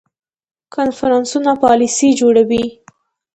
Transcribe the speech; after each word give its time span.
کنفرانسونه 0.75 1.51
پالیسي 1.63 2.09
جوړوي 2.19 2.63